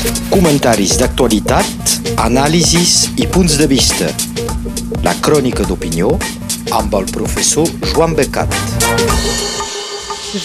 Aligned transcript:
Comentaris 0.00 0.94
d'actualitat, 0.96 1.90
anàlisis 2.24 3.10
i 3.20 3.26
punts 3.28 3.58
de 3.60 3.66
vista. 3.68 4.06
La 5.04 5.12
crònica 5.20 5.66
d'opinió 5.68 6.14
amb 6.72 6.96
el 6.96 7.04
professor 7.12 7.68
Joan 7.90 8.14
Becat. 8.16 8.56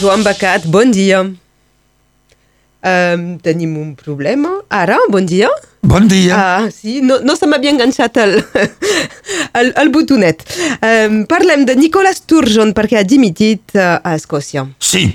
Joan 0.02 0.26
Becat, 0.28 0.68
bon 0.68 0.92
dia. 0.92 1.22
Um, 2.86 3.24
tenim 3.40 3.78
un 3.80 3.96
problema. 3.96 4.52
Ara, 4.68 5.00
bon 5.08 5.24
dia. 5.24 5.48
Bon 5.86 6.04
dia. 6.04 6.36
Ah, 6.36 6.68
sí, 6.68 7.00
no, 7.00 7.22
no 7.24 7.40
se 7.40 7.48
m'havia 7.48 7.72
enganxat 7.72 8.20
el, 8.26 8.36
el, 9.62 9.72
el 9.72 9.96
botonet. 9.96 10.44
Um, 10.84 11.24
parlem 11.32 11.64
de 11.64 11.80
Nicolas 11.80 12.20
Sturgeon 12.26 12.76
perquè 12.76 13.00
ha 13.00 13.08
dimitit 13.08 13.72
uh, 13.80 14.02
a 14.04 14.18
Escòcia. 14.20 14.68
Sí, 14.84 15.08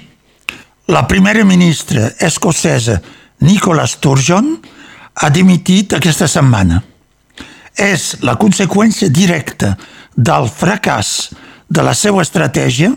la 0.88 1.04
primera 1.07 1.45
ministra 1.45 2.14
escocesa 2.25 3.02
Nicola 3.46 3.86
Sturgeon 3.86 4.52
ha 5.21 5.30
dimitit 5.30 5.94
aquesta 5.96 6.29
setmana. 6.29 6.82
És 7.76 8.18
la 8.26 8.36
conseqüència 8.40 9.08
directa 9.08 9.76
del 10.17 10.50
fracàs 10.50 11.31
de 11.71 11.82
la 11.86 11.95
seva 11.95 12.22
estratègia 12.22 12.93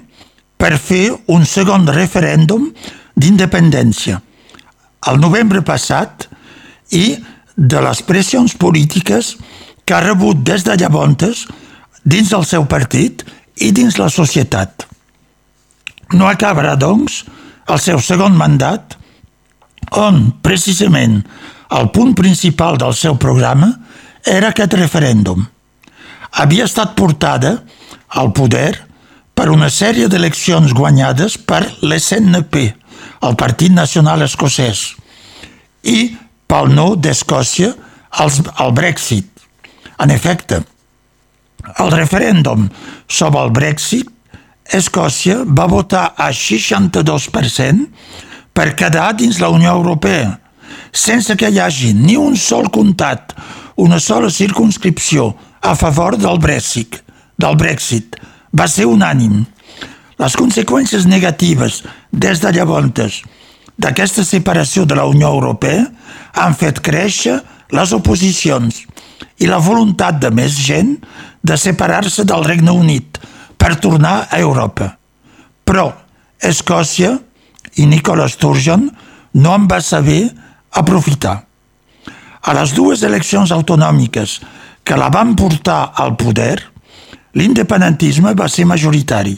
per 0.57 0.75
fer 0.81 1.07
un 1.31 1.45
segon 1.45 1.87
referèndum 1.87 2.69
d'independència 3.15 4.21
el 5.09 5.19
novembre 5.19 5.61
passat 5.65 6.27
i 6.95 7.17
de 7.55 7.81
les 7.83 8.01
pressions 8.07 8.55
polítiques 8.59 9.35
que 9.83 9.95
ha 9.95 10.03
rebut 10.03 10.43
des 10.47 10.63
de 10.65 10.77
llavors 10.79 11.45
dins 12.03 12.31
del 12.31 12.45
seu 12.47 12.65
partit 12.69 13.23
i 13.63 13.71
dins 13.71 13.97
la 13.99 14.09
societat. 14.09 14.87
No 16.13 16.27
acabarà, 16.29 16.75
doncs, 16.75 17.23
el 17.67 17.79
seu 17.79 17.99
segon 18.03 18.35
mandat 18.37 18.97
on, 19.91 20.39
precisament, 20.41 21.21
el 21.73 21.89
punt 21.91 22.13
principal 22.17 22.77
del 22.77 22.93
seu 22.93 23.17
programa 23.17 23.71
era 24.25 24.51
aquest 24.53 24.73
referèndum. 24.77 25.43
Havia 26.39 26.65
estat 26.69 26.95
portada 26.97 27.59
al 28.09 28.31
poder 28.33 28.73
per 29.33 29.49
una 29.49 29.69
sèrie 29.73 30.07
d'eleccions 30.09 30.73
guanyades 30.77 31.37
per 31.37 31.63
l'SNP, 31.81 32.73
el 33.23 33.35
Partit 33.39 33.73
Nacional 33.73 34.21
Escocès, 34.25 34.93
i 35.83 36.13
pel 36.47 36.69
no 36.73 36.93
d'Escòcia 36.95 37.73
al 38.13 38.73
Brexit. 38.77 39.29
En 39.99 40.13
efecte, 40.13 40.61
el 41.79 41.91
referèndum 41.93 42.67
sobre 43.07 43.41
el 43.45 43.53
Brexit, 43.55 44.09
Escòcia 44.73 45.41
va 45.43 45.65
votar 45.67 46.13
a 46.15 46.29
62% 46.31 47.87
per 48.53 48.73
quedar 48.77 49.13
dins 49.17 49.39
la 49.41 49.49
Unió 49.49 49.73
Europea, 49.73 50.37
sense 50.93 51.35
que 51.35 51.49
hi 51.49 51.59
hagi 51.59 51.93
ni 51.97 52.15
un 52.17 52.37
sol 52.37 52.69
comptat, 52.71 53.33
una 53.75 53.99
sola 53.99 54.29
circunscripció 54.29 55.33
a 55.61 55.75
favor 55.75 56.17
del 56.17 56.39
Brexit. 56.39 57.01
Del 57.37 57.57
Brexit. 57.57 58.15
Va 58.53 58.67
ser 58.69 58.85
unànim. 58.85 59.41
Les 60.21 60.35
conseqüències 60.37 61.07
negatives 61.09 61.81
des 62.11 62.39
de 62.39 62.51
llavors 62.53 63.23
d'aquesta 63.75 64.23
separació 64.23 64.85
de 64.85 64.95
la 64.95 65.07
Unió 65.09 65.31
Europea 65.33 65.87
han 66.37 66.53
fet 66.53 66.79
créixer 66.85 67.39
les 67.73 67.93
oposicions 67.97 68.83
i 69.41 69.49
la 69.49 69.57
voluntat 69.57 70.19
de 70.21 70.29
més 70.29 70.53
gent 70.61 70.99
de 71.41 71.57
separar-se 71.57 72.23
del 72.23 72.45
Regne 72.45 72.71
Unit 72.71 73.17
per 73.57 73.75
tornar 73.81 74.27
a 74.29 74.39
Europa. 74.39 74.93
Però 75.65 75.89
Escòcia 76.43 77.17
i 77.79 77.87
Nicola 77.89 78.27
Sturgeon 78.29 78.89
no 79.33 79.55
en 79.55 79.67
va 79.67 79.79
saber 79.81 80.27
aprofitar. 80.71 81.39
A 82.43 82.53
les 82.57 82.73
dues 82.75 83.03
eleccions 83.07 83.51
autonòmiques 83.55 84.39
que 84.83 84.97
la 84.99 85.09
van 85.09 85.33
portar 85.39 85.93
al 85.95 86.15
poder, 86.19 86.59
l'independentisme 87.33 88.33
va 88.37 88.49
ser 88.51 88.67
majoritari 88.69 89.37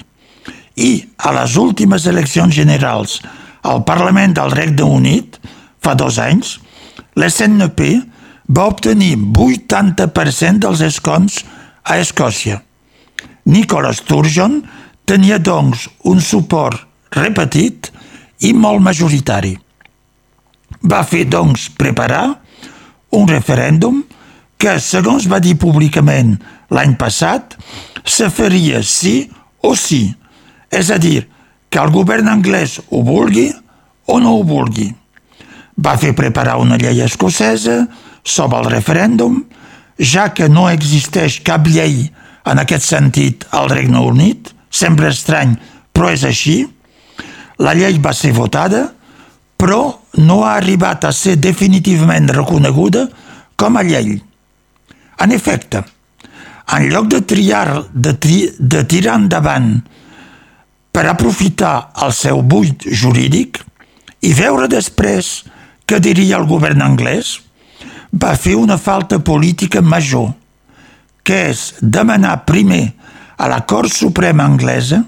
i 0.76 0.92
a 1.18 1.32
les 1.38 1.56
últimes 1.56 2.06
eleccions 2.12 2.54
generals 2.56 3.22
al 3.64 3.84
Parlament 3.88 4.36
del 4.36 4.52
Regne 4.52 4.84
Unit, 4.84 5.38
fa 5.80 5.96
dos 5.96 6.20
anys, 6.20 6.58
l'SNP 7.16 7.88
va 8.52 8.68
obtenir 8.70 9.16
80% 9.16 10.62
dels 10.66 10.82
escons 10.86 11.40
a 11.86 11.98
Escòcia. 12.02 12.60
Nicola 13.46 13.94
Sturgeon 13.94 14.60
tenia, 15.06 15.40
doncs, 15.40 15.88
un 16.04 16.22
suport 16.22 16.82
repetit 17.16 17.92
i 18.44 18.52
molt 18.54 18.84
majoritari. 18.84 19.56
Va 20.86 21.04
fer, 21.08 21.26
doncs, 21.30 21.70
preparar 21.78 22.28
un 23.16 23.30
referèndum 23.30 24.04
que, 24.58 24.78
segons 24.82 25.28
va 25.32 25.40
dir 25.40 25.56
públicament 25.62 26.36
l'any 26.74 26.96
passat, 27.00 27.56
se 28.04 28.30
faria 28.34 28.82
sí 28.84 29.30
o 29.64 29.74
sí, 29.78 30.08
és 30.72 30.92
a 30.92 31.00
dir, 31.02 31.26
que 31.70 31.82
el 31.82 31.92
govern 31.92 32.30
anglès 32.32 32.80
ho 32.90 33.02
vulgui 33.04 33.50
o 34.08 34.20
no 34.24 34.38
ho 34.38 34.44
vulgui. 34.48 34.92
Va 35.76 35.98
fer 36.00 36.14
preparar 36.16 36.60
una 36.62 36.78
llei 36.80 37.02
escocesa 37.04 37.82
sobre 38.24 38.62
el 38.62 38.70
referèndum, 38.72 39.42
ja 40.00 40.30
que 40.34 40.48
no 40.50 40.70
existeix 40.70 41.42
cap 41.44 41.68
llei 41.68 42.06
en 42.46 42.62
aquest 42.62 42.86
sentit 42.88 43.46
al 43.52 43.70
Regne 43.72 44.00
Unit, 44.06 44.52
sembla 44.70 45.12
estrany, 45.12 45.56
però 45.96 46.12
és 46.14 46.24
així. 46.28 46.62
La 47.64 47.74
llei 47.78 48.00
va 48.04 48.14
ser 48.14 48.34
votada, 48.36 48.90
però 49.56 49.82
no 50.20 50.44
ha 50.44 50.56
arribat 50.58 51.06
a 51.08 51.14
ser 51.16 51.38
definitivament 51.40 52.28
reconeguda 52.34 53.06
com 53.56 53.78
a 53.78 53.84
llei. 53.84 54.18
En 55.24 55.32
efecte, 55.32 55.84
en 56.76 56.90
lloc 56.92 57.08
de 57.08 57.22
triar, 57.22 57.86
de, 57.94 58.14
tri, 58.20 58.50
de 58.60 58.84
tirar 58.84 59.20
endavant 59.22 59.70
per 60.92 61.06
aprofitar 61.08 61.92
el 62.04 62.14
seu 62.16 62.42
buit 62.42 62.88
jurídic 62.88 63.62
i 64.26 64.34
veure 64.36 64.68
després 64.72 65.44
què 65.86 66.00
diria 66.02 66.40
el 66.40 66.48
govern 66.50 66.82
anglès, 66.82 67.40
va 68.12 68.36
fer 68.40 68.56
una 68.56 68.78
falta 68.80 69.20
política 69.20 69.82
major, 69.84 70.32
que 71.24 71.50
és 71.52 71.74
demanar 71.82 72.46
primer 72.48 72.96
a 73.38 73.50
la 73.52 73.62
Cort 73.68 73.92
Suprema 73.92 74.46
anglesa 74.48 75.02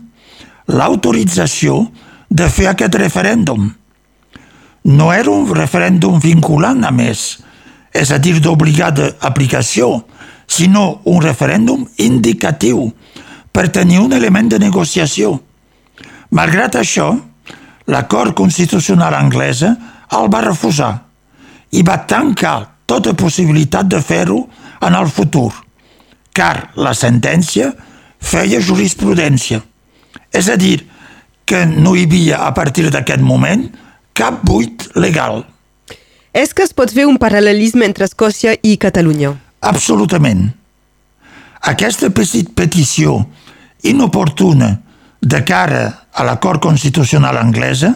l'autorització 0.68 1.86
de 2.30 2.48
fer 2.50 2.68
aquest 2.72 2.96
referèndum. 2.96 3.70
No 4.88 5.12
era 5.14 5.32
un 5.32 5.48
referèndum 5.54 6.20
vinculant, 6.24 6.84
a 6.84 6.92
més, 6.92 7.40
és 7.94 8.12
a 8.12 8.20
dir, 8.20 8.38
d'obligada 8.40 9.14
aplicació, 9.22 10.06
sinó 10.48 11.02
un 11.06 11.22
referèndum 11.22 11.84
indicatiu 11.98 12.88
per 13.52 13.68
tenir 13.74 14.00
un 14.00 14.14
element 14.14 14.54
de 14.54 14.60
negociació. 14.64 15.36
Malgrat 16.32 16.78
això, 16.80 17.10
la 17.88 18.04
Cort 18.08 18.36
Constitucional 18.36 19.16
anglesa 19.16 19.74
el 20.16 20.28
va 20.32 20.44
refusar 20.46 20.92
i 21.76 21.84
va 21.84 22.04
tancar 22.08 22.58
tota 22.88 23.14
possibilitat 23.18 23.88
de 23.92 24.00
fer-ho 24.04 24.40
en 24.88 24.96
el 24.96 25.10
futur, 25.12 25.52
car 26.32 26.72
la 26.76 26.94
sentència 26.96 27.74
feia 28.20 28.62
jurisprudència. 28.64 29.60
És 30.32 30.48
a 30.50 30.56
dir, 30.60 30.80
que 31.48 31.64
no 31.66 31.96
hi 31.96 32.04
havia 32.06 32.44
a 32.46 32.52
partir 32.54 32.90
d'aquest 32.92 33.24
moment 33.24 33.70
cap 34.18 34.42
buit 34.44 34.90
legal. 35.00 35.46
És 36.36 36.54
que 36.54 36.66
es 36.68 36.74
pot 36.76 36.92
fer 36.94 37.08
un 37.08 37.18
paral·lelisme 37.22 37.88
entre 37.88 38.06
Escòcia 38.06 38.58
i 38.62 38.76
Catalunya? 38.82 39.32
Absolutament. 39.66 40.50
Aquesta 41.72 42.12
petició 42.12 43.22
inoportuna 43.88 44.76
de 45.22 45.42
cara 45.48 45.82
a 46.14 46.26
la 46.28 46.36
Cort 46.44 46.62
Constitucional 46.62 47.40
anglesa, 47.40 47.96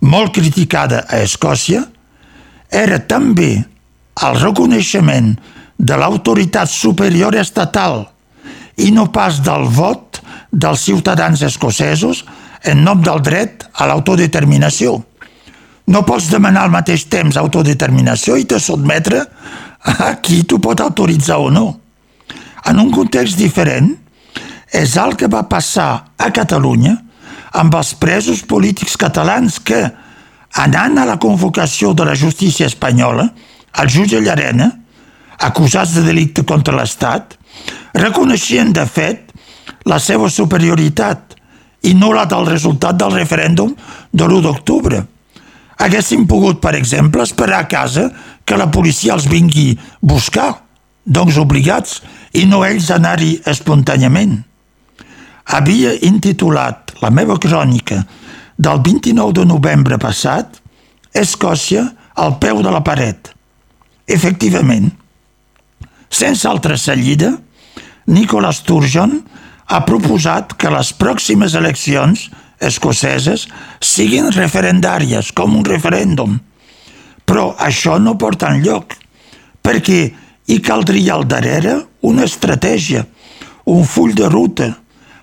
molt 0.00 0.32
criticada 0.34 1.04
a 1.06 1.20
Escòcia, 1.22 1.84
era 2.70 2.98
també 2.98 3.52
el 4.26 4.40
reconeixement 4.40 5.34
de 5.78 5.96
l'autoritat 5.96 6.70
superior 6.72 7.36
estatal 7.38 8.06
i 8.82 8.90
no 8.94 9.08
pas 9.14 9.38
del 9.44 9.68
vot 9.70 10.18
dels 10.50 10.82
ciutadans 10.88 11.42
escocesos 11.46 12.24
en 12.64 12.82
nom 12.84 13.02
del 13.02 13.22
dret 13.22 13.64
a 13.74 13.86
l'autodeterminació. 13.90 14.96
No 15.88 16.04
pots 16.04 16.28
demanar 16.32 16.66
al 16.66 16.74
mateix 16.74 17.06
temps 17.08 17.38
autodeterminació 17.40 18.36
i 18.36 18.44
te 18.48 18.58
sotmetre 18.60 19.22
a 19.88 20.14
qui 20.22 20.42
t'ho 20.44 20.58
pot 20.60 20.80
autoritzar 20.84 21.38
o 21.40 21.50
no. 21.50 21.68
En 22.68 22.80
un 22.82 22.90
context 22.92 23.38
diferent, 23.38 23.94
és 24.74 24.96
el 25.00 25.14
que 25.16 25.30
va 25.32 25.46
passar 25.48 26.12
a 26.18 26.28
Catalunya 26.34 26.98
amb 27.56 27.74
els 27.78 27.94
presos 27.96 28.42
polítics 28.44 28.98
catalans 29.00 29.56
que, 29.64 29.80
anant 30.60 30.98
a 30.98 31.06
la 31.08 31.16
convocació 31.16 31.94
de 31.96 32.04
la 32.04 32.16
justícia 32.18 32.68
espanyola, 32.68 33.30
el 33.80 33.88
jutge 33.88 34.20
Llarena, 34.20 34.68
acusats 35.38 35.94
de 35.96 36.04
delicte 36.04 36.44
contra 36.44 36.76
l'Estat, 36.76 37.38
reconeixien, 37.94 38.74
de 38.76 38.84
fet, 38.84 39.32
la 39.88 39.98
seva 40.02 40.28
superioritat 40.28 41.37
i 41.88 41.94
no 41.96 42.12
la 42.12 42.26
del 42.28 42.46
resultat 42.48 42.98
del 43.00 43.14
referèndum 43.16 43.72
de 44.12 44.26
l'1 44.26 44.42
d'octubre. 44.44 45.00
Haguessin 45.78 46.26
pogut, 46.26 46.60
per 46.60 46.74
exemple, 46.76 47.22
esperar 47.22 47.62
a 47.62 47.68
casa 47.70 48.08
que 48.44 48.58
la 48.58 48.68
policia 48.70 49.14
els 49.14 49.28
vingui 49.30 49.70
buscar, 50.00 50.50
doncs 51.04 51.38
obligats, 51.38 52.00
i 52.34 52.44
no 52.50 52.64
ells 52.66 52.90
anar-hi 52.92 53.38
espontàniament. 53.46 54.36
Havia 55.54 55.94
intitulat 56.04 56.96
la 57.00 57.12
meva 57.14 57.38
crònica 57.40 58.02
del 58.58 58.82
29 58.84 59.38
de 59.38 59.46
novembre 59.48 59.98
passat 60.02 60.58
Escòcia 61.14 61.86
al 62.20 62.36
peu 62.42 62.60
de 62.62 62.70
la 62.74 62.82
paret. 62.84 63.30
Efectivament, 64.06 64.90
sense 66.10 66.48
altra 66.48 66.76
seguida, 66.76 67.32
Nicolas 68.06 68.60
Sturgeon 68.60 69.22
ha 69.68 69.80
proposat 69.84 70.54
que 70.56 70.70
les 70.72 70.92
pròximes 70.96 71.54
eleccions 71.58 72.28
escoceses 72.64 73.46
siguin 73.84 74.30
referendàries, 74.34 75.30
com 75.36 75.58
un 75.58 75.66
referèndum. 75.66 76.38
Però 77.28 77.52
això 77.60 77.98
no 78.00 78.16
porta 78.18 78.48
enlloc, 78.54 78.96
perquè 79.62 80.00
hi 80.48 80.58
caldria 80.64 81.18
al 81.18 81.26
darrere 81.28 81.76
una 82.08 82.24
estratègia, 82.24 83.04
un 83.68 83.84
full 83.84 84.14
de 84.16 84.30
ruta, 84.32 84.70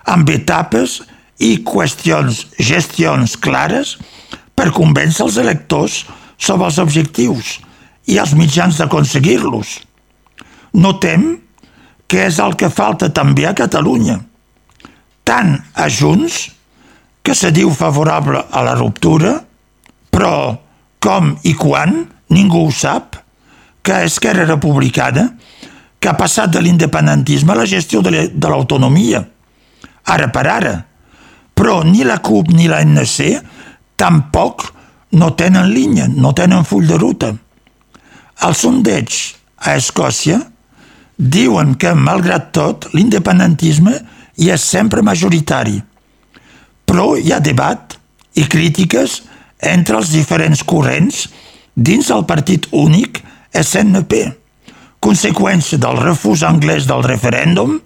amb 0.06 0.30
etapes 0.30 1.00
i 1.42 1.58
qüestions, 1.66 2.46
gestions 2.62 3.34
clares 3.42 3.96
per 4.56 4.70
convèncer 4.76 5.26
els 5.26 5.40
electors 5.42 6.04
sobre 6.38 6.70
els 6.70 6.78
objectius 6.80 7.58
i 8.06 8.20
els 8.22 8.36
mitjans 8.38 8.78
d'aconseguir-los. 8.78 9.80
Notem 10.78 11.26
que 12.08 12.28
és 12.28 12.38
el 12.40 12.54
que 12.60 12.70
falta 12.70 13.10
també 13.10 13.48
a 13.50 13.56
Catalunya. 13.58 14.20
Tant 15.26 15.56
a 15.74 15.90
Junts, 15.90 16.52
que 17.26 17.34
se 17.34 17.50
diu 17.52 17.72
favorable 17.74 18.44
a 18.52 18.62
la 18.66 18.76
ruptura, 18.78 19.40
però 20.14 20.56
com 21.02 21.34
i 21.44 21.56
quan 21.58 22.04
ningú 22.34 22.68
ho 22.68 22.74
sap, 22.74 23.18
que 23.86 24.04
Esquerra 24.06 24.46
Republicana, 24.46 25.28
que 26.00 26.10
ha 26.10 26.18
passat 26.18 26.54
de 26.54 26.62
l'independentisme 26.62 27.54
a 27.54 27.60
la 27.60 27.66
gestió 27.70 28.02
de 28.06 28.50
l'autonomia, 28.50 29.24
ara 30.06 30.30
per 30.34 30.46
ara. 30.50 30.76
Però 31.56 31.82
ni 31.86 32.04
la 32.06 32.20
CUP 32.22 32.52
ni 32.54 32.68
la 32.70 32.84
NC 32.86 33.42
tampoc 33.98 34.68
no 35.18 35.32
tenen 35.34 35.72
línia, 35.74 36.08
no 36.10 36.34
tenen 36.38 36.66
full 36.68 36.86
de 36.90 36.98
ruta. 37.02 37.32
Els 38.46 38.62
sondeigs 38.66 39.22
a 39.66 39.78
Escòcia 39.80 40.42
diuen 41.16 41.74
que, 41.80 41.94
malgrat 41.96 42.52
tot, 42.54 42.90
l'independentisme 42.94 43.96
hi 44.36 44.52
és 44.54 44.64
sempre 44.64 45.04
majoritari. 45.06 45.80
Però 46.86 47.16
hi 47.18 47.32
ha 47.34 47.42
debat 47.44 47.96
i 48.36 48.46
crítiques 48.52 49.22
entre 49.66 49.98
els 50.00 50.12
diferents 50.14 50.64
corrents 50.68 51.26
dins 51.76 52.10
el 52.12 52.26
partit 52.28 52.68
únic 52.72 53.22
SNP, 53.56 54.22
conseqüència 55.04 55.80
del 55.80 56.00
refús 56.02 56.44
anglès 56.44 56.88
del 56.88 57.04
referèndum, 57.04 57.80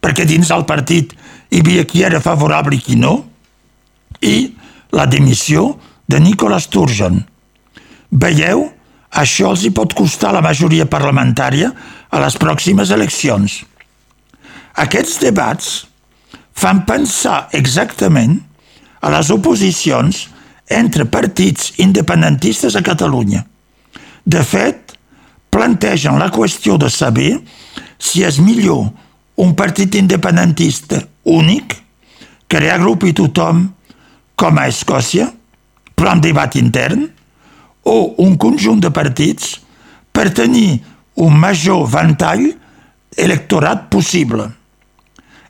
perquè 0.00 0.26
dins 0.26 0.50
el 0.54 0.66
partit 0.66 1.14
hi 1.50 1.62
havia 1.62 1.86
qui 1.86 2.02
era 2.06 2.22
favorable 2.22 2.76
i 2.76 2.82
qui 2.82 2.96
no, 2.98 3.16
i 4.22 4.54
la 4.96 5.06
dimissió 5.10 5.74
de 6.08 6.20
Nicola 6.22 6.58
Sturgeon. 6.62 7.20
Veieu, 8.10 8.66
això 9.10 9.50
els 9.52 9.64
hi 9.66 9.72
pot 9.74 9.94
costar 9.96 10.32
la 10.34 10.44
majoria 10.44 10.86
parlamentària 10.90 11.72
a 12.10 12.22
les 12.22 12.36
pròximes 12.38 12.92
eleccions. 12.94 13.62
Aquests 14.76 15.20
debats 15.22 15.68
fan 16.56 16.82
pensar 16.88 17.46
exactament 17.56 18.38
a 19.00 19.12
les 19.14 19.30
oposicions 19.32 20.26
entre 20.72 21.06
partits 21.08 21.72
independentistes 21.80 22.76
a 22.76 22.82
Catalunya. 22.84 23.44
De 24.26 24.42
fet, 24.42 24.96
plantegen 25.54 26.18
la 26.20 26.28
qüestió 26.34 26.76
de 26.76 26.90
saber 26.90 27.36
si 27.96 28.24
és 28.26 28.40
millor 28.42 28.88
un 29.40 29.54
partit 29.56 29.94
independentista 29.94 31.00
únic, 31.24 31.76
que 32.48 32.60
reagrupi 32.62 33.12
tothom 33.16 33.64
com 34.38 34.58
a 34.58 34.66
Escòcia, 34.70 35.26
però 35.96 36.12
amb 36.12 36.24
debat 36.24 36.54
intern, 36.60 37.06
o 37.86 37.96
un 38.22 38.36
conjunt 38.36 38.80
de 38.82 38.90
partits 38.90 39.56
per 40.12 40.28
tenir 40.34 40.82
un 41.22 41.36
major 41.38 41.86
ventall 41.90 42.48
electorat 43.16 43.86
possible. 43.92 44.48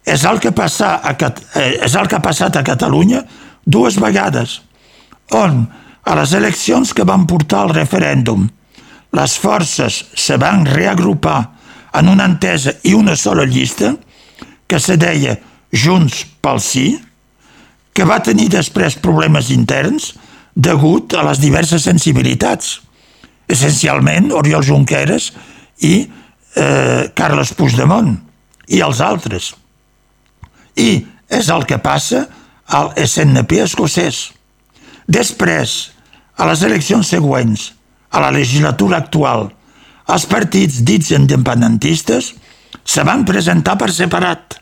És 0.07 0.25
el 0.25 0.39
que, 0.41 0.53
passa 0.55 0.97
a, 1.03 1.17
eh, 1.59 1.73
és 1.85 1.95
el 1.99 2.07
que 2.07 2.17
ha 2.19 2.23
passat 2.23 2.57
a 2.57 2.65
Catalunya 2.67 3.25
dues 3.67 3.99
vegades, 3.99 4.61
on 5.35 5.65
a 6.07 6.15
les 6.15 6.33
eleccions 6.39 6.93
que 6.95 7.05
van 7.05 7.27
portar 7.27 7.65
al 7.65 7.75
referèndum 7.75 8.47
les 9.17 9.39
forces 9.39 10.05
se 10.15 10.37
van 10.37 10.67
reagrupar 10.67 11.39
en 11.97 12.09
una 12.09 12.27
entesa 12.29 12.75
i 12.85 12.93
una 12.95 13.17
sola 13.17 13.47
llista 13.49 13.95
que 14.67 14.81
se 14.81 14.97
deia 15.01 15.37
Junts 15.73 16.25
pel 16.43 16.61
Sí, 16.61 16.87
que 17.97 18.05
va 18.05 18.21
tenir 18.23 18.51
després 18.53 18.99
problemes 19.01 19.51
interns 19.55 20.13
degut 20.53 21.15
a 21.17 21.25
les 21.25 21.41
diverses 21.41 21.87
sensibilitats. 21.89 22.81
Essencialment, 23.49 24.33
Oriol 24.37 24.65
Junqueras 24.67 25.31
i 25.87 25.95
eh, 26.05 27.09
Carles 27.17 27.55
Puigdemont 27.57 28.13
i 28.69 28.83
els 28.85 29.01
altres. 29.01 29.55
I 30.77 31.07
és 31.33 31.51
el 31.51 31.65
que 31.67 31.79
passa 31.83 32.27
al 32.67 32.93
SNP 32.99 33.61
escocès. 33.65 34.31
Després, 35.07 35.77
a 36.37 36.47
les 36.51 36.63
eleccions 36.67 37.09
següents, 37.09 37.71
a 38.11 38.21
la 38.23 38.33
legislatura 38.35 39.01
actual, 39.03 39.49
els 40.13 40.27
partits 40.31 40.83
dits 40.87 41.11
independentistes 41.15 42.33
se 42.87 43.05
van 43.07 43.25
presentar 43.27 43.77
per 43.79 43.91
separat, 43.95 44.59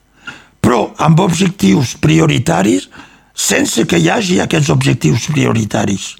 però 0.65 0.95
amb 1.05 1.21
objectius 1.21 1.97
prioritaris 2.01 2.89
sense 3.35 3.85
que 3.85 3.99
hi 4.01 4.09
hagi 4.09 4.39
aquests 4.41 4.71
objectius 4.73 5.29
prioritaris. 5.35 6.15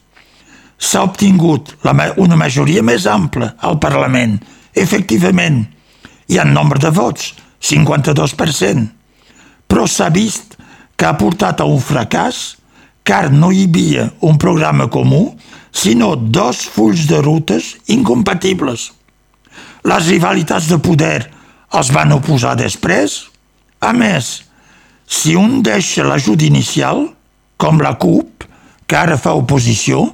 S'ha 0.77 1.05
obtingut 1.07 1.77
la, 1.87 1.95
una 2.21 2.37
majoria 2.37 2.83
més 2.83 3.07
ampla 3.07 3.55
al 3.65 3.79
Parlament. 3.81 4.37
Efectivament, 4.75 5.63
hi 6.29 6.39
ha 6.39 6.45
nombre 6.45 6.83
de 6.83 6.91
vots, 6.93 7.33
52%, 7.65 8.89
però 9.75 9.89
s'ha 9.91 10.07
vist 10.15 10.53
que 10.95 11.03
ha 11.09 11.17
portat 11.19 11.59
a 11.59 11.65
un 11.67 11.81
fracàs 11.83 12.61
car 13.03 13.33
no 13.35 13.49
hi 13.51 13.65
havia 13.67 14.05
un 14.23 14.37
programa 14.39 14.87
comú, 14.87 15.33
sinó 15.75 16.13
dos 16.15 16.61
fulls 16.71 17.09
de 17.11 17.19
rutes 17.19 17.73
incompatibles. 17.91 18.93
Les 19.83 20.07
rivalitats 20.13 20.69
de 20.71 20.79
poder 20.79 21.25
els 21.75 21.91
van 21.91 22.15
oposar 22.15 22.55
després. 22.61 23.17
A 23.83 23.91
més, 23.93 24.45
si 25.11 25.35
un 25.35 25.59
deixa 25.67 26.07
l'ajut 26.07 26.45
inicial, 26.47 27.09
com 27.59 27.83
la 27.83 27.97
CUP, 27.99 28.47
que 28.87 28.97
ara 28.97 29.19
fa 29.19 29.35
oposició, 29.35 30.05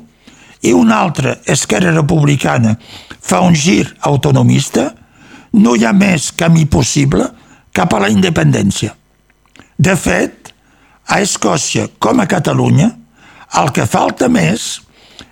i 0.64 0.72
un 0.72 0.88
altre, 0.88 1.36
Esquerra 1.44 1.92
Republicana, 1.92 2.78
fa 3.20 3.42
un 3.44 3.52
gir 3.52 3.84
autonomista, 4.08 4.88
no 5.52 5.76
hi 5.76 5.84
ha 5.84 5.92
més 5.92 6.30
camí 6.32 6.64
possible 6.64 7.28
cap 7.76 7.92
a 7.92 8.00
la 8.06 8.10
independència. 8.10 8.96
De 9.80 9.94
fet, 9.96 10.50
a 11.08 11.22
Escòcia 11.24 11.86
com 11.98 12.20
a 12.20 12.26
Catalunya, 12.28 12.90
el 13.60 13.70
que 13.72 13.86
falta 13.88 14.28
més 14.28 14.66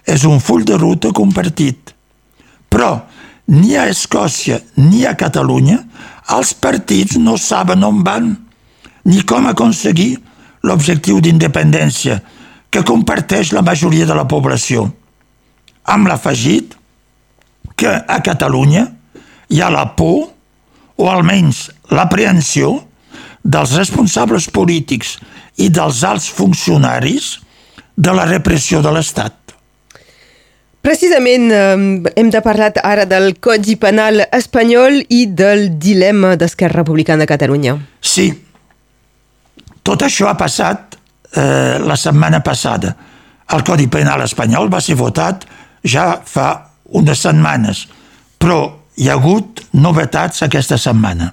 és 0.09 0.25
un 0.25 0.40
full 0.40 0.64
de 0.64 0.78
ruta 0.81 1.12
compartit. 1.12 1.93
Però 2.73 2.95
ni 3.52 3.76
a 3.76 3.85
Escòcia 3.93 4.62
ni 4.81 5.05
a 5.05 5.12
Catalunya 5.21 5.83
els 6.33 6.55
partits 6.57 7.21
no 7.21 7.37
saben 7.37 7.85
on 7.85 8.00
van 8.05 8.33
ni 9.09 9.21
com 9.28 9.50
aconseguir 9.52 10.14
l'objectiu 10.64 11.21
d'independència 11.21 12.19
que 12.73 12.85
comparteix 12.88 13.52
la 13.52 13.64
majoria 13.64 14.09
de 14.09 14.17
la 14.17 14.26
població. 14.28 14.88
Amb 15.85 16.09
l'afegit 16.09 16.73
que 17.76 17.93
a 18.00 18.21
Catalunya 18.25 18.88
hi 19.49 19.61
ha 19.61 19.69
la 19.73 19.87
por, 19.97 20.33
o 20.99 21.07
almenys 21.12 21.69
l'aprehensió, 21.93 22.88
dels 23.49 23.75
responsables 23.78 24.49
polítics 24.52 25.17
i 25.57 25.71
dels 25.73 26.05
alts 26.05 26.28
funcionaris 26.37 27.38
de 27.97 28.14
la 28.14 28.26
repressió 28.28 28.83
de 28.85 28.93
l'Estat. 28.95 29.35
Precisament 30.85 31.50
hem 31.50 32.28
de 32.31 32.40
parlar 32.45 32.71
ara 32.87 33.05
del 33.09 33.35
Codi 33.43 33.75
Penal 33.81 34.23
espanyol 34.33 35.00
i 35.11 35.25
del 35.26 35.73
dilema 35.81 36.37
d'Esquerra 36.38 36.85
Republicana 36.85 37.25
de 37.25 37.31
Catalunya. 37.33 37.75
Sí, 38.00 38.28
tot 39.83 40.05
això 40.07 40.28
ha 40.31 40.37
passat 40.38 40.95
eh, 41.35 41.78
la 41.83 41.97
setmana 41.97 42.40
passada. 42.45 42.95
El 43.52 43.64
Codi 43.64 43.88
Penal 43.90 44.23
espanyol 44.26 44.71
va 44.73 44.81
ser 44.85 44.97
votat 45.00 45.49
ja 45.83 46.21
fa 46.25 46.50
unes 46.99 47.25
setmanes, 47.25 47.87
però 48.38 48.61
hi 48.99 49.09
ha 49.09 49.17
hagut 49.19 49.64
novetats 49.73 50.45
aquesta 50.47 50.78
setmana. 50.78 51.33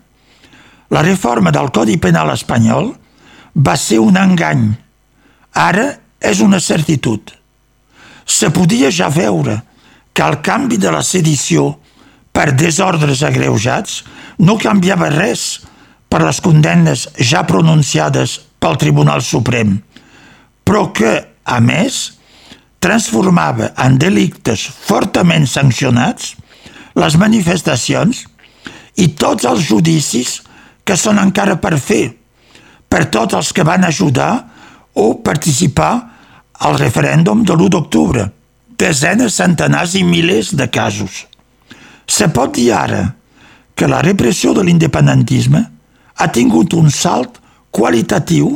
La 0.89 1.01
reforma 1.01 1.51
del 1.51 1.71
Codi 1.73 1.97
Penal 1.97 2.33
espanyol 2.33 2.91
va 3.55 3.75
ser 3.79 4.01
un 4.03 4.17
engany. 4.19 4.67
Ara 5.55 5.89
és 6.19 6.41
una 6.41 6.59
certitud. 6.59 7.31
se 8.25 8.49
podia 8.49 8.89
ja 8.89 9.09
veure 9.09 9.61
que 10.13 10.23
el 10.23 10.41
canvi 10.41 10.77
de 10.81 10.91
la 10.91 11.03
sedició 11.05 11.75
per 12.33 12.55
desordres 12.57 13.21
agreujats 13.23 14.01
no 14.41 14.57
canviava 14.57 15.11
res 15.13 15.61
per 16.09 16.23
les 16.23 16.41
condemnes 16.41 17.05
ja 17.21 17.45
pronunciades 17.47 18.39
pel 18.59 18.79
Tribunal 18.81 19.21
Suprem, 19.21 19.77
però 20.65 20.89
que, 20.95 21.13
a 21.45 21.59
més, 21.61 22.17
transformava 22.81 23.71
en 23.85 23.99
delictes 24.01 24.65
fortament 24.65 25.45
sancionats 25.47 26.33
les 26.97 27.17
manifestacions 27.21 28.25
i 28.97 29.11
tots 29.13 29.45
els 29.45 29.65
judicis 29.67 30.39
que 30.41 30.54
són 30.93 31.17
encara 31.17 31.57
per 31.57 31.79
fer, 31.81 32.13
per 32.85 33.07
tots 33.09 33.33
els 33.33 33.49
que 33.51 33.65
van 33.65 33.83
ajudar 33.83 34.45
o 34.93 35.15
participar 35.25 35.93
al 36.61 36.77
referèndum 36.79 37.41
de 37.43 37.53
l'1 37.57 37.73
d'octubre. 37.73 38.29
Desenes, 38.77 39.35
centenars 39.41 39.95
i 39.97 40.03
milers 40.05 40.53
de 40.53 40.69
casos. 40.69 41.25
Se 42.05 42.29
pot 42.29 42.53
dir 42.53 42.69
ara 42.75 43.15
que 43.75 43.89
la 43.89 44.03
repressió 44.05 44.53
de 44.53 44.63
l'independentisme 44.63 45.63
ha 46.15 46.27
tingut 46.31 46.75
un 46.77 46.91
salt 46.93 47.41
qualitatiu 47.75 48.53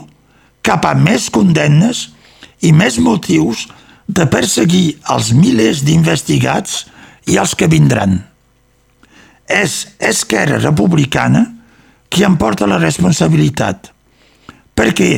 cap 0.63 0.85
a 0.85 0.93
més 0.95 1.27
condemnes 1.33 2.07
i 2.61 2.71
més 2.71 2.99
motius 3.01 3.65
de 4.07 4.25
perseguir 4.29 4.99
els 5.11 5.33
milers 5.33 5.83
d'investigats 5.85 6.85
i 7.29 7.37
els 7.37 7.55
que 7.55 7.67
vindran. 7.67 8.19
És 9.49 9.95
Esquerra 9.99 10.59
Republicana 10.61 11.58
qui 12.09 12.25
en 12.25 12.37
porta 12.41 12.67
la 12.67 12.79
responsabilitat, 12.81 13.91
perquè 14.75 15.11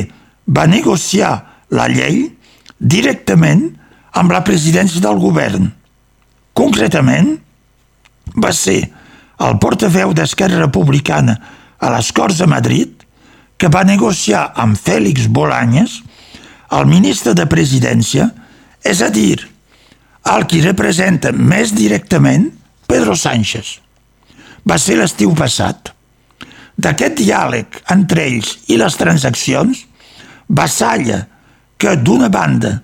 va 0.52 0.66
negociar 0.68 1.32
la 1.72 1.88
llei 1.88 2.26
directament 2.78 3.70
amb 4.18 4.32
la 4.34 4.42
presidència 4.44 5.00
del 5.00 5.20
govern. 5.22 5.70
Concretament, 6.52 7.38
va 8.36 8.52
ser 8.52 8.82
el 9.42 9.56
portaveu 9.62 10.12
d'Esquerra 10.14 10.60
Republicana 10.60 11.38
a 11.82 11.90
les 11.96 12.12
Corts 12.14 12.38
de 12.42 12.46
Madrid 12.46 13.06
que 13.58 13.70
va 13.70 13.84
negociar 13.86 14.48
amb 14.58 14.78
Fèlix 14.78 15.28
Bolanyes, 15.30 16.00
el 16.74 16.88
ministre 16.90 17.34
de 17.38 17.46
Presidència, 17.46 18.28
és 18.82 19.02
a 19.04 19.10
dir, 19.12 19.38
el 20.34 20.46
qui 20.50 20.62
representa 20.64 21.30
més 21.32 21.74
directament 21.76 22.48
Pedro 22.90 23.14
Sánchez. 23.18 23.78
Va 24.66 24.78
ser 24.82 24.98
l'estiu 24.98 25.34
passat. 25.38 25.91
D'aquest 26.82 27.20
diàleg 27.20 27.82
entre 27.94 28.24
ells 28.26 28.56
i 28.72 28.78
les 28.80 28.96
transaccions, 28.98 29.84
vassalla 30.48 31.26
que 31.78 31.94
d'una 31.96 32.30
banda 32.32 32.80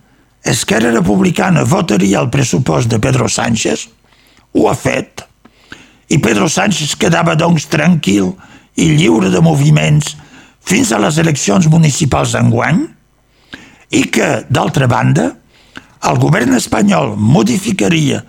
Esquerra 0.49 0.93
Republicana 0.95 1.65
votaria 1.67 2.21
el 2.23 2.31
pressupost 2.31 2.89
de 2.89 3.01
Pedro 3.03 3.27
Sánchez, 3.29 3.89
ho 4.55 4.69
ha 4.71 4.75
fet, 4.79 5.25
i 6.09 6.19
Pedro 6.23 6.49
Sánchez 6.49 6.95
quedava 6.97 7.35
doncs 7.37 7.67
tranquil 7.69 8.31
i 8.79 8.87
lliure 8.95 9.33
de 9.35 9.43
moviments 9.45 10.15
fins 10.69 10.93
a 10.93 11.01
les 11.03 11.19
eleccions 11.21 11.67
municipals 11.69 12.33
d'enguany, 12.37 12.81
i 13.91 14.03
que, 14.13 14.29
d'altra 14.49 14.87
banda, 14.89 15.33
el 16.09 16.19
govern 16.23 16.55
espanyol 16.57 17.15
modificaria 17.17 18.23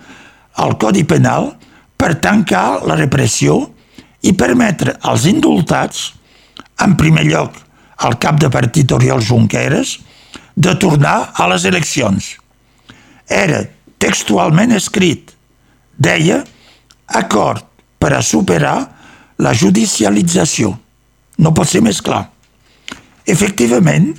el 0.64 0.76
Codi 0.80 1.04
Penal 1.08 1.52
per 2.00 2.16
tancar 2.24 2.80
la 2.88 2.96
repressió 2.98 3.60
i 4.26 4.32
permetre 4.36 4.96
als 5.00 5.26
indultats, 5.30 6.10
en 6.80 6.96
primer 6.96 7.26
lloc 7.28 7.56
al 8.06 8.16
cap 8.20 8.38
de 8.40 8.48
partit 8.52 8.92
Oriol 8.92 9.20
Junqueras, 9.24 9.98
de 10.56 10.74
tornar 10.80 11.32
a 11.36 11.48
les 11.52 11.64
eleccions. 11.68 12.36
Era 13.28 13.62
textualment 14.00 14.72
escrit. 14.76 15.32
Deia 16.00 16.40
acord 17.20 17.64
per 18.00 18.14
a 18.16 18.22
superar 18.24 18.76
la 19.40 19.52
judicialització. 19.56 20.72
No 21.40 21.52
pot 21.56 21.68
ser 21.68 21.82
més 21.84 22.00
clar. 22.04 22.24
Efectivament, 23.28 24.12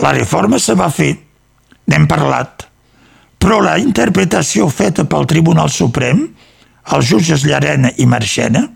la 0.00 0.12
reforma 0.16 0.60
se 0.60 0.76
va 0.78 0.88
fer, 0.92 1.12
n'hem 1.88 2.06
parlat, 2.08 2.66
però 3.42 3.58
la 3.64 3.78
interpretació 3.80 4.68
feta 4.70 5.04
pel 5.08 5.26
Tribunal 5.28 5.72
Suprem, 5.72 6.22
els 6.94 7.08
jutges 7.08 7.44
Llarena 7.48 7.90
i 7.98 8.06
Marxena, 8.06 8.68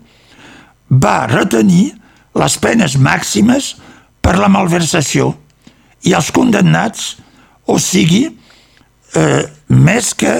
va 0.89 1.27
retenir 1.27 1.91
les 2.37 2.57
penes 2.61 2.97
màximes 3.01 3.75
per 4.21 4.37
la 4.37 4.49
malversació 4.51 5.33
i 6.07 6.13
els 6.15 6.29
condemnats, 6.35 7.15
o 7.67 7.77
sigui, 7.81 8.27
eh, 9.15 9.43
més 9.67 10.13
que 10.15 10.33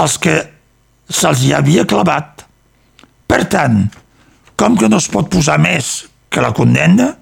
els 0.00 0.16
que 0.18 0.36
se'ls 1.10 1.44
hi 1.44 1.52
havia 1.54 1.84
clavat. 1.88 2.44
Per 3.28 3.42
tant, 3.50 3.84
com 4.56 4.76
que 4.78 4.88
no 4.88 5.00
es 5.02 5.08
pot 5.10 5.28
posar 5.30 5.58
més 5.60 6.04
que 6.30 6.42
la 6.42 6.54
condemna, 6.56 7.12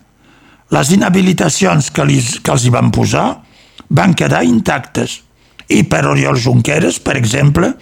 les 0.72 0.92
inhabilitacions 0.94 1.90
que, 1.92 2.04
li, 2.08 2.20
que 2.42 2.52
els 2.52 2.64
hi 2.64 2.72
van 2.72 2.90
posar 2.94 3.26
van 3.92 4.14
quedar 4.16 4.42
intactes. 4.48 5.20
I 5.68 5.84
per 5.88 6.04
Oriol 6.08 6.38
Junqueras, 6.40 6.98
per 7.00 7.16
exemple, 7.20 7.72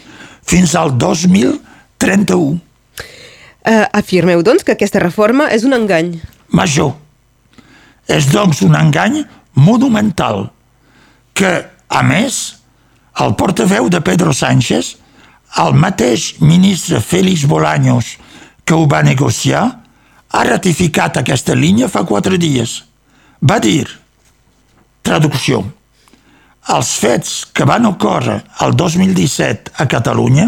fins 0.47 0.75
al 0.79 0.97
2031. 0.99 2.59
Uh, 3.61 3.85
afirmeu, 3.93 4.41
doncs, 4.43 4.65
que 4.65 4.73
aquesta 4.73 5.03
reforma 5.03 5.51
és 5.53 5.67
un 5.69 5.77
engany. 5.77 6.15
Major. 6.57 6.95
És, 8.09 8.31
doncs, 8.33 8.63
un 8.65 8.77
engany 8.79 9.21
monumental 9.59 10.47
que, 11.37 11.51
a 11.89 12.03
més, 12.07 12.41
el 13.21 13.35
portaveu 13.37 13.91
de 13.93 14.01
Pedro 14.01 14.33
Sánchez, 14.33 14.95
el 15.61 15.75
mateix 15.77 16.37
ministre 16.41 17.01
Félix 17.05 17.45
Bolaños 17.45 18.15
que 18.65 18.75
ho 18.75 18.87
va 18.89 19.03
negociar, 19.03 19.65
ha 20.31 20.45
ratificat 20.47 21.19
aquesta 21.19 21.57
línia 21.59 21.89
fa 21.91 22.05
quatre 22.07 22.39
dies. 22.39 22.79
Va 23.43 23.59
dir, 23.59 23.89
traducció, 25.03 25.65
els 26.71 26.93
fets 27.03 27.35
que 27.53 27.67
van 27.67 27.89
ocórrer 27.89 28.39
el 28.65 28.77
2017 28.77 29.75
a 29.81 29.89
Catalunya 29.91 30.47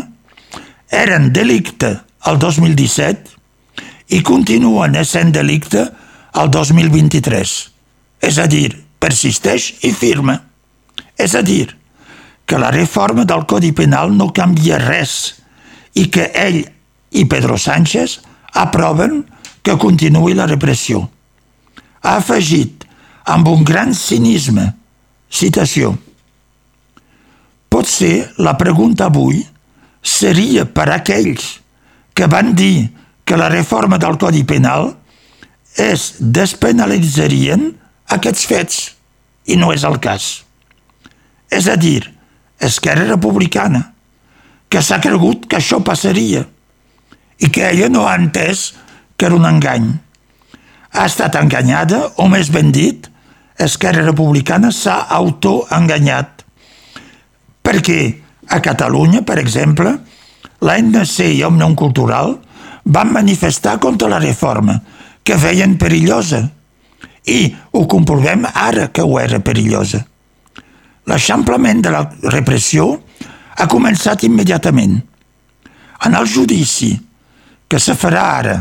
eren 0.93 1.31
delicte 1.33 1.97
el 2.29 2.39
2017 2.39 3.37
i 4.17 4.21
continuen 4.27 4.97
essent 4.99 5.33
delicte 5.35 5.87
el 6.39 6.51
2023. 6.53 7.55
És 8.23 8.39
a 8.39 8.47
dir, 8.51 8.71
persisteix 9.03 9.73
i 9.87 9.93
firma. 9.97 10.39
És 11.19 11.35
a 11.35 11.43
dir, 11.43 11.71
que 12.47 12.59
la 12.59 12.71
reforma 12.75 13.25
del 13.25 13.47
Codi 13.47 13.73
Penal 13.73 14.15
no 14.17 14.31
canvia 14.35 14.79
res 14.83 15.17
i 15.99 16.09
que 16.13 16.29
ell 16.35 16.63
i 17.13 17.25
Pedro 17.29 17.59
Sánchez 17.59 18.21
aproven 18.59 19.23
que 19.63 19.79
continuï 19.79 20.35
la 20.37 20.49
repressió. 20.51 21.03
Ha 22.03 22.17
afegit, 22.19 22.87
amb 23.25 23.49
un 23.49 23.63
gran 23.65 23.93
cinisme, 23.95 24.73
citació, 25.31 25.95
Potser 27.73 28.35
la 28.37 28.53
pregunta 28.61 29.07
avui 29.09 29.39
seria 30.05 30.67
per 30.69 30.91
aquells 30.93 31.47
que 32.15 32.27
van 32.27 32.55
dir 32.55 32.93
que 33.25 33.37
la 33.37 33.49
reforma 33.49 33.99
del 33.99 34.19
Codi 34.19 34.45
Penal 34.45 34.93
es 35.81 36.15
despenalitzarien 36.19 37.71
aquests 38.13 38.47
fets, 38.49 38.81
i 39.47 39.57
no 39.57 39.73
és 39.75 39.85
el 39.89 39.99
cas. 40.03 40.43
És 41.51 41.69
a 41.69 41.77
dir, 41.77 42.05
Esquerra 42.63 43.07
Republicana, 43.09 43.89
que 44.71 44.83
s'ha 44.83 45.01
cregut 45.03 45.49
que 45.49 45.59
això 45.59 45.83
passaria 45.85 46.45
i 47.43 47.51
que 47.53 47.65
ella 47.69 47.89
no 47.91 48.07
ha 48.07 48.15
entès 48.17 48.71
que 49.17 49.27
era 49.27 49.37
un 49.37 49.49
engany. 49.49 49.89
Ha 50.93 51.07
estat 51.09 51.37
enganyada, 51.41 52.05
o 52.17 52.29
més 52.31 52.53
ben 52.53 52.71
dit, 52.73 53.09
Esquerra 53.59 54.05
Republicana 54.07 54.71
s'ha 54.73 55.01
autoenganyat. 55.19 56.45
Perquè 57.63 57.99
a 58.49 58.61
Catalunya, 58.65 59.23
per 59.27 59.39
exemple, 59.43 59.97
l'ANC 60.63 61.19
i 61.27 61.43
Òmnium 61.47 61.75
Cultural 61.79 62.37
van 62.85 63.13
manifestar 63.15 63.79
contra 63.83 64.09
la 64.09 64.21
reforma, 64.23 64.81
que 65.23 65.37
veien 65.39 65.77
perillosa. 65.79 66.43
I 67.27 67.55
ho 67.71 67.85
comprovem 67.87 68.47
ara 68.51 68.89
que 68.91 69.03
ho 69.03 69.19
era 69.21 69.39
perillosa. 69.39 70.03
L'eixamplament 71.07 71.83
de 71.83 71.93
la 71.95 72.03
repressió 72.31 72.89
ha 73.59 73.69
començat 73.71 74.25
immediatament. 74.27 74.99
En 76.07 76.15
el 76.19 76.27
judici 76.27 76.97
que 77.71 77.79
se 77.79 77.95
farà 77.99 78.25
ara 78.39 78.57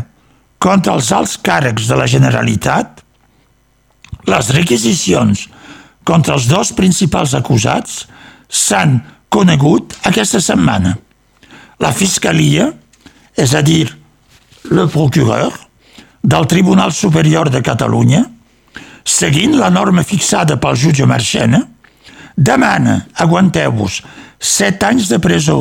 contra 0.62 0.93
els 0.93 1.10
alts 1.12 1.38
càrrecs 1.41 1.88
de 1.89 1.98
la 1.98 2.08
Generalitat, 2.10 3.01
les 4.29 4.51
requisicions 4.53 5.48
contra 6.05 6.36
els 6.38 6.46
dos 6.50 6.74
principals 6.77 7.34
acusats 7.38 8.03
s'han 8.50 9.00
conegut 9.34 9.96
aquesta 10.05 10.41
setmana. 10.43 10.98
La 11.81 11.89
Fiscalia, 11.97 12.67
és 13.33 13.55
a 13.57 13.63
dir, 13.65 13.88
le 14.69 14.85
procureur 14.91 15.50
del 16.21 16.45
Tribunal 16.45 16.93
Superior 16.93 17.50
de 17.50 17.63
Catalunya, 17.65 18.21
seguint 19.03 19.57
la 19.57 19.71
norma 19.73 20.03
fixada 20.05 20.59
pel 20.61 20.77
jutge 20.77 21.07
Marchena, 21.09 21.63
demana, 22.38 23.00
aguanteu-vos, 23.17 24.03
7 24.38 24.91
anys 24.91 25.09
de 25.09 25.17
presó 25.21 25.57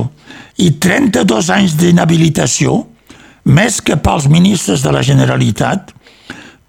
i 0.61 0.75
32 0.77 1.51
anys 1.57 1.79
d'inhabilitació, 1.81 2.77
més 3.49 3.81
que 3.81 3.97
pels 3.97 4.29
ministres 4.29 4.85
de 4.85 4.93
la 4.93 5.01
Generalitat, 5.01 5.95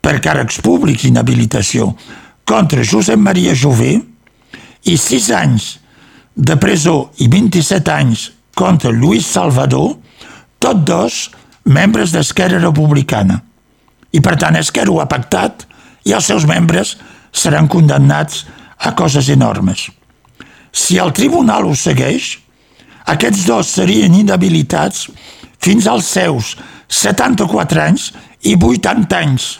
per 0.02 0.20
càrrecs 0.24 0.64
públics 0.64 1.04
d'inhabilitació, 1.04 1.92
contra 2.48 2.88
Josep 2.88 3.20
Maria 3.20 3.52
Jové, 3.52 3.98
i 4.88 4.96
6 4.98 5.34
anys 5.36 5.74
de 6.36 6.56
presó 6.56 7.12
i 7.20 7.28
27 7.28 7.92
anys 7.92 8.30
contra 8.58 8.92
Lluís 8.92 9.28
Salvador, 9.28 9.96
tots 10.62 10.86
dos 10.86 11.22
membres 11.66 12.12
d'Esquerra 12.14 12.60
Republicana. 12.62 13.42
I 14.12 14.20
per 14.20 14.36
tant 14.40 14.58
Esquerra 14.60 14.92
ho 14.92 15.00
ha 15.02 15.10
pactat 15.10 15.66
i 16.08 16.14
els 16.18 16.28
seus 16.28 16.46
membres 16.50 16.98
seran 17.32 17.70
condemnats 17.72 18.46
a 18.82 18.94
coses 18.98 19.30
enormes. 19.30 19.88
Si 20.72 20.98
el 20.98 21.14
tribunal 21.14 21.68
ho 21.68 21.76
segueix, 21.76 22.38
aquests 23.12 23.46
dos 23.48 23.72
serien 23.76 24.14
inhabilitats 24.16 25.08
fins 25.62 25.88
als 25.88 26.10
seus 26.12 26.56
74 26.92 27.82
anys 27.84 28.12
i 28.44 28.56
80 28.58 29.18
anys. 29.18 29.58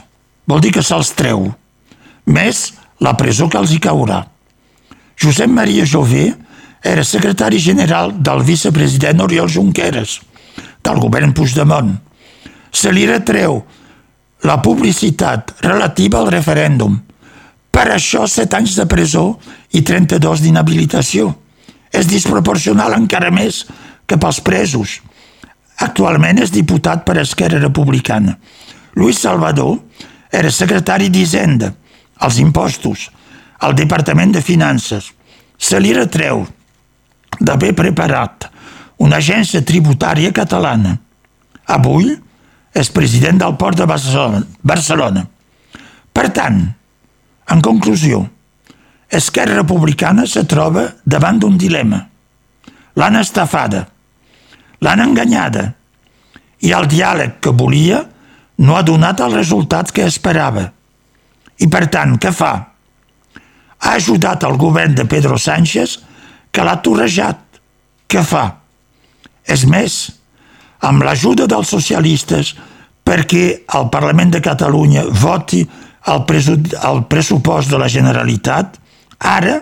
Vol 0.48 0.62
dir 0.64 0.74
que 0.76 0.84
se'ls 0.84 1.14
treu. 1.16 1.52
Més 2.26 2.72
la 3.00 3.16
presó 3.18 3.48
que 3.50 3.60
els 3.62 3.74
hi 3.74 3.80
caurà. 3.82 4.24
Josep 5.22 5.52
Maria 5.54 5.86
Jové 5.86 6.32
era 6.82 7.04
secretari 7.04 7.60
general 7.60 8.16
del 8.18 8.42
vicepresident 8.44 9.22
Oriol 9.22 9.50
Junqueras, 9.50 10.20
del 10.82 11.00
govern 11.00 11.34
Puigdemont. 11.34 11.94
Se 12.72 12.92
li 12.92 13.06
retreu 13.06 13.62
la 14.44 14.58
publicitat 14.62 15.54
relativa 15.62 16.20
al 16.20 16.32
referèndum. 16.34 16.98
Per 17.72 17.86
això, 17.94 18.26
set 18.28 18.54
anys 18.58 18.76
de 18.80 18.88
presó 18.90 19.38
i 19.78 19.84
32 19.86 20.42
d'inhabilitació. 20.42 21.30
És 21.92 22.08
desproporcional 22.10 22.96
encara 22.98 23.30
més 23.32 23.66
que 24.08 24.18
pels 24.18 24.42
presos. 24.42 25.00
Actualment 25.78 26.42
és 26.42 26.54
diputat 26.54 27.06
per 27.06 27.20
Esquerra 27.22 27.60
Republicana. 27.60 28.38
Luis 28.96 29.22
Salvador 29.22 29.78
era 30.32 30.52
secretari 30.52 31.10
d'Hisenda, 31.10 31.74
als 32.20 32.40
impostos, 32.40 33.10
al 33.60 33.76
Departament 33.76 34.34
de 34.34 34.42
Finances. 34.42 35.12
Se 35.58 35.80
li 35.80 35.94
retreu 35.94 36.46
d'haver 37.42 37.74
preparat 37.78 38.48
una 39.02 39.18
agència 39.18 39.64
tributària 39.66 40.32
catalana. 40.36 40.98
Avui 41.66 42.12
és 42.78 42.92
president 42.94 43.42
del 43.42 43.58
Port 43.60 43.80
de 43.80 43.88
Barcelona. 43.90 45.26
Per 46.14 46.28
tant, 46.36 46.62
en 47.52 47.62
conclusió, 47.66 48.22
Esquerra 49.12 49.58
Republicana 49.58 50.26
se 50.28 50.46
troba 50.48 50.86
davant 51.04 51.40
d'un 51.42 51.58
dilema. 51.60 52.00
L'han 52.96 53.18
estafada, 53.20 53.86
l'han 54.84 55.04
enganyada 55.04 55.66
i 56.64 56.72
el 56.76 56.88
diàleg 56.92 57.40
que 57.44 57.52
volia 57.52 58.06
no 58.62 58.78
ha 58.78 58.86
donat 58.88 59.20
els 59.26 59.36
resultats 59.36 59.92
que 59.92 60.06
esperava. 60.08 60.70
I 61.60 61.68
per 61.68 61.88
tant, 61.94 62.16
què 62.22 62.32
fa? 62.32 62.54
Ha 63.82 63.94
ajudat 63.98 64.46
el 64.48 64.56
govern 64.62 64.96
de 64.96 65.08
Pedro 65.10 65.38
Sánchez 65.42 65.98
que 66.52 66.66
l'ha 66.66 66.78
torrejat. 66.84 67.40
Què 68.12 68.24
fa? 68.28 68.46
És 69.48 69.64
més, 69.66 70.02
amb 70.82 71.04
l'ajuda 71.06 71.48
dels 71.50 71.72
socialistes 71.72 72.56
perquè 73.08 73.46
el 73.78 73.90
Parlament 73.94 74.34
de 74.36 74.42
Catalunya 74.44 75.06
voti 75.10 75.64
el, 76.12 76.24
el 76.92 77.04
pressupost 77.10 77.72
de 77.72 77.80
la 77.82 77.90
Generalitat, 77.92 78.78
ara 79.20 79.62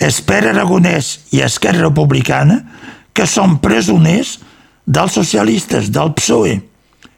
és 0.00 0.20
Pere 0.24 0.54
Aragonès 0.54 1.12
i 1.36 1.42
Esquerra 1.44 1.84
Republicana 1.88 2.60
que 3.12 3.26
són 3.28 3.58
presoners 3.60 4.38
dels 4.86 5.12
socialistes, 5.14 5.90
del 5.92 6.14
PSOE, 6.16 6.56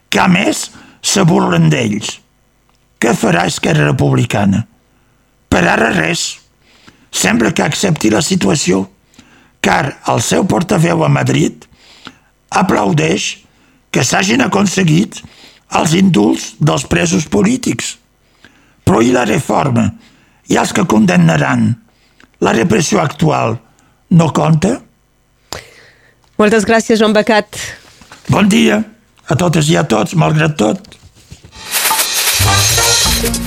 que 0.09 0.19
a 0.19 0.27
més 0.27 0.67
se 1.01 1.23
burlen 1.25 1.69
d'ells. 1.71 2.19
Què 2.99 3.13
farà 3.17 3.47
Esquerra 3.47 3.87
Republicana? 3.89 4.65
Per 5.49 5.63
ara 5.67 5.91
res. 5.95 6.39
Sembla 7.13 7.51
que 7.53 7.63
accepti 7.63 8.09
la 8.09 8.23
situació, 8.25 8.87
car 9.63 9.97
el 10.11 10.21
seu 10.21 10.45
portaveu 10.49 11.05
a 11.05 11.09
Madrid 11.11 11.65
aplaudeix 12.53 13.29
que 13.93 14.03
s'hagin 14.05 14.43
aconseguit 14.45 15.21
els 15.79 15.93
indults 15.97 16.53
dels 16.59 16.85
presos 16.89 17.25
polítics. 17.31 17.95
Però 18.83 19.01
i 19.01 19.13
la 19.15 19.25
reforma? 19.25 19.87
I 20.51 20.59
els 20.59 20.73
que 20.75 20.85
condemnaran? 20.89 21.69
La 22.43 22.51
repressió 22.53 22.99
actual 23.01 23.55
no 24.11 24.27
compta? 24.35 24.75
Moltes 26.37 26.67
gràcies, 26.67 26.99
Joan 26.99 27.15
Becat. 27.15 27.55
Bon 28.27 28.49
dia 28.49 28.81
a 29.29 29.37
totes 29.39 29.69
i 29.71 29.77
a 29.79 29.85
tots, 29.87 30.17
malgrat 30.19 30.57
tot. 30.59 30.99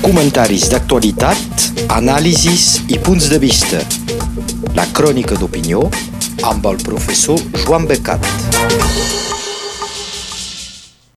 Comentaris 0.00 0.70
d'actualitat, 0.72 1.66
anàlisis 1.98 2.87
i 2.88 3.00
punts 3.02 3.29
de 3.33 3.42
vista. 3.42 3.83
La 4.77 4.85
crònica 4.93 5.39
d'opinió 5.41 5.87
amb 6.51 6.67
el 6.69 6.83
professor 6.85 7.41
Joan 7.62 7.89
Becat. 7.89 9.26